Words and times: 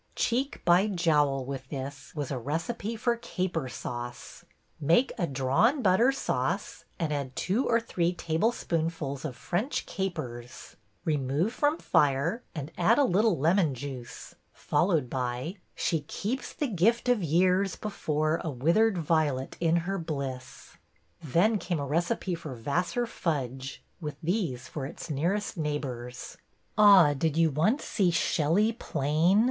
Cheek 0.15 0.65
by 0.65 0.87
jowl 0.87 1.45
with 1.45 1.69
this 1.69 2.11
was 2.15 2.31
a 2.31 2.39
recipe 2.39 2.95
for 2.95 3.17
caper 3.17 3.69
sauce,— 3.69 4.43
THE 4.81 4.87
CLAMMERBOY 4.87 4.87
SI'' 4.87 4.87
Make 4.87 5.11
a 5.19 5.27
drawn 5.27 5.81
butter 5.83 6.11
sauce, 6.11 6.85
and 6.97 7.13
add 7.13 7.35
two 7.35 7.67
or 7.67 7.79
three 7.79 8.11
tablespoonfuls 8.11 9.23
of 9.23 9.35
French 9.35 9.85
Capers; 9.85 10.75
remove 11.05 11.53
from 11.53 11.77
fire 11.77 12.41
and 12.55 12.71
add 12.79 12.97
a 12.97 13.03
little 13.03 13.37
lemon 13.37 13.75
juice,'^ 13.75 14.33
followed 14.53 15.07
by,— 15.07 15.57
She 15.75 15.99
keeps 16.01 16.51
the 16.51 16.65
gift 16.65 17.07
of 17.07 17.21
years 17.23 17.75
before 17.75 18.41
A 18.43 18.49
withered 18.49 18.97
violet 18.97 19.55
in 19.59 19.75
her 19.85 19.99
bliss.'' 19.99 20.77
Then 21.21 21.59
came 21.59 21.79
a 21.79 21.85
recipe 21.85 22.33
for 22.33 22.55
Vassar 22.55 23.05
fudge, 23.05 23.83
with 23.99 24.15
these 24.23 24.67
for 24.67 24.87
its 24.87 25.11
nearest 25.11 25.57
neighbors: 25.57 26.37
Ah, 26.75 27.13
did 27.13 27.37
you 27.37 27.51
once 27.51 27.83
see 27.85 28.09
Shelley 28.09 28.73
plain 28.73 29.39